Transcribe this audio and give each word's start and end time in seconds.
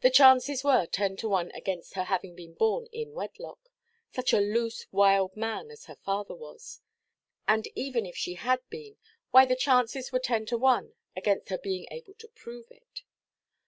The 0.00 0.08
chances 0.08 0.64
were 0.64 0.86
ten 0.86 1.14
to 1.18 1.28
one 1.28 1.50
against 1.50 1.92
her 1.92 2.04
having 2.04 2.34
been 2.34 2.54
born 2.54 2.86
in 2.90 3.12
wedlock—such 3.12 4.32
a 4.32 4.40
loose, 4.40 4.86
wild 4.90 5.36
man 5.36 5.70
as 5.70 5.84
her 5.84 5.94
father 5.96 6.34
was. 6.34 6.80
And 7.46 7.68
even 7.74 8.06
if 8.06 8.16
she 8.16 8.36
had 8.36 8.66
been, 8.70 8.96
why, 9.32 9.44
the 9.44 9.54
chances 9.54 10.10
were 10.10 10.20
ten 10.20 10.46
to 10.46 10.56
one 10.56 10.94
against 11.14 11.50
her 11.50 11.58
being 11.58 11.86
able 11.90 12.14
to 12.14 12.28
prove 12.28 12.70
it. 12.70 13.02